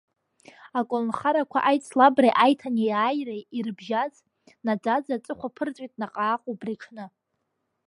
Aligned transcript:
Аколнхарақәа 0.79 1.59
аицлабреи 1.69 2.37
аиҭанеиааиреи 2.43 3.41
ирыбжьаз, 3.57 4.13
наӡаӡа 4.65 5.13
аҵыхәа 5.17 5.53
ԥырҵәеит 5.55 5.93
наҟааҟ 5.99 6.41
убри 6.51 6.75
аҽны. 6.75 7.05